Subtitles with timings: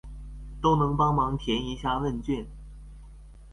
[0.63, 2.47] 都能幫忙填一下問卷